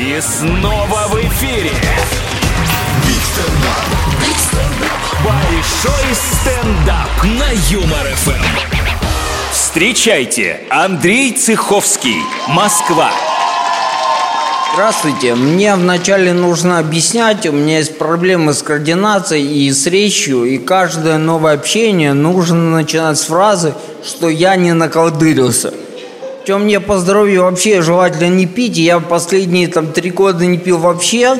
[0.00, 1.72] И снова в эфире.
[5.22, 8.42] Большой стендап на Юмор ФМ.
[9.52, 13.10] Встречайте, Андрей Цеховский, Москва.
[14.72, 15.34] Здравствуйте.
[15.34, 21.18] Мне вначале нужно объяснять, у меня есть проблемы с координацией и с речью, и каждое
[21.18, 25.74] новое общение нужно начинать с фразы, что я не наколдырился.
[26.46, 30.78] Чем мне по здоровью вообще желательно не пить, я последние там три года не пил
[30.78, 31.38] вообще,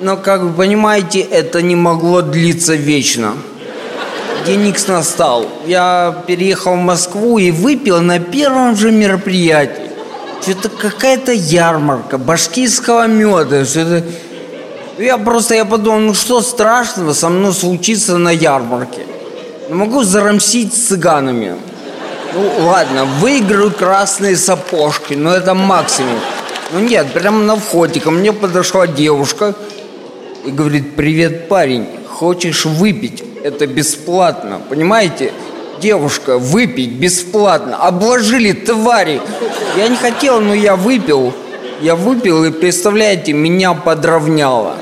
[0.00, 3.34] но, как вы понимаете, это не могло длиться вечно.
[4.46, 5.46] День Икс настал.
[5.66, 9.90] Я переехал в Москву и выпил на первом же мероприятии.
[10.42, 13.64] Что-то какая-то ярмарка башкирского меда.
[13.64, 14.04] Что-то...
[14.98, 19.02] Я просто я подумал, ну что страшного со мной случится на ярмарке?
[19.68, 21.56] Могу зарамсить с цыганами.
[22.34, 26.18] Ну ладно, выиграю красные сапожки, но это максимум.
[26.72, 29.54] Ну нет, прямо на входе ко мне подошла девушка
[30.44, 33.24] и говорит, привет, парень, хочешь выпить?
[33.42, 35.32] Это бесплатно, понимаете?
[35.80, 37.76] Девушка, выпить бесплатно.
[37.76, 39.22] Обложили твари.
[39.76, 41.32] Я не хотел, но я выпил.
[41.80, 44.74] Я выпил, и, представляете, меня подровняло.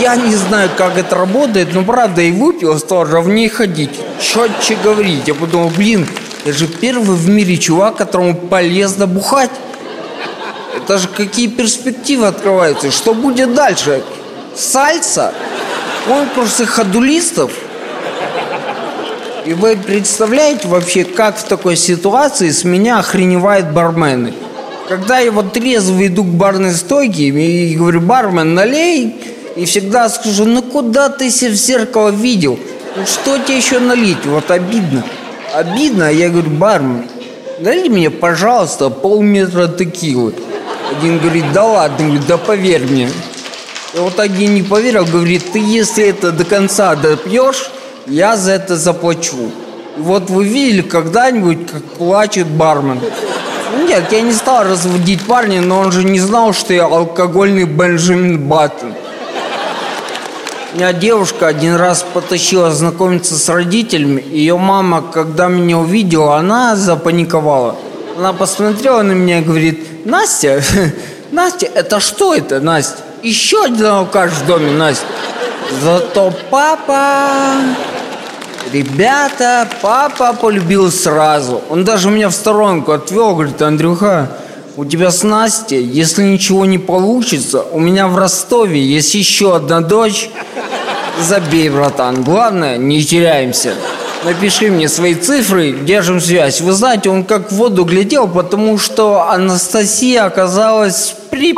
[0.00, 3.90] Я не знаю, как это работает, но правда и выпил, стал ровнее ходить.
[4.20, 5.26] Четче говорить.
[5.26, 6.06] Я подумал, блин,
[6.44, 9.50] я же первый в мире чувак, которому полезно бухать.
[10.76, 12.90] Это же какие перспективы открываются.
[12.90, 14.02] Что будет дальше?
[14.54, 15.32] Сальса?
[16.06, 17.50] Конкурсы ходулистов?
[19.46, 24.34] И вы представляете вообще, как в такой ситуации с меня охреневают бармены?
[24.88, 29.16] Когда я вот трезво иду к барной стойке и говорю, бармен, налей,
[29.56, 32.58] и всегда скажу, ну куда ты себя в зеркало видел?
[32.96, 34.26] Ну что тебе еще налить?
[34.26, 35.04] Вот обидно.
[35.54, 37.04] Обидно, я говорю, бармен,
[37.60, 40.34] налей мне, пожалуйста, полметра текилы.
[40.90, 43.08] Один говорит, да ладно, говорит, да поверь мне.
[43.94, 47.70] И вот один не поверил, говорит, ты если это до конца допьешь,
[48.08, 49.52] я за это заплачу.
[49.96, 52.98] И вот вы видели когда-нибудь, как плачет бармен?
[53.86, 58.48] Нет, я не стал разводить парня, но он же не знал, что я алкогольный Бенджамин
[58.48, 58.94] Баттон.
[60.74, 64.20] Меня девушка один раз потащила знакомиться с родителями.
[64.28, 67.76] Ее мама, когда меня увидела, она запаниковала.
[68.18, 70.60] Она посмотрела на меня и говорит, Настя,
[71.30, 72.96] Настя, это что это, Настя?
[73.22, 75.06] Еще один алкаш в доме, Настя.
[75.80, 77.28] Зато папа...
[78.72, 81.62] Ребята, папа полюбил сразу.
[81.70, 84.28] Он даже меня в сторонку отвел, говорит, Андрюха,
[84.76, 89.80] у тебя с Настей, если ничего не получится, у меня в Ростове есть еще одна
[89.80, 90.30] дочь.
[91.20, 92.22] Забей, братан.
[92.22, 93.74] Главное, не теряемся.
[94.24, 96.60] Напиши мне свои цифры, держим связь.
[96.60, 101.54] Вы знаете, он как в воду глядел, потому что Анастасия оказалась при...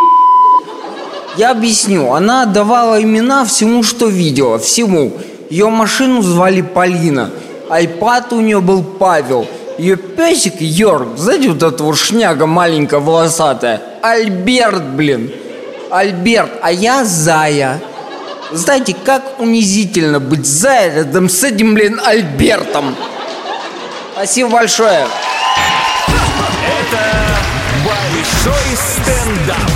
[1.36, 2.12] Я объясню.
[2.12, 4.58] Она давала имена всему, что видела.
[4.58, 5.12] Всему.
[5.48, 7.30] Ее машину звали Полина.
[7.68, 9.46] Айпад у нее был Павел.
[9.78, 13.80] Ее песик Йорк, знаете, вот эта вот шняга маленькая, волосатая.
[14.02, 15.30] Альберт, блин.
[15.90, 17.80] Альберт, а я Зая.
[18.52, 22.94] Знаете, как унизительно быть рядом с этим, блин, Альбертом.
[24.12, 25.06] Спасибо большое.
[26.06, 27.26] Это
[27.84, 29.70] большой стендап.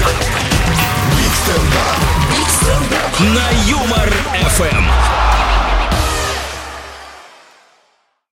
[1.17, 2.21] Big stand-up.
[3.21, 4.11] На Юмор
[4.57, 5.20] ФМ.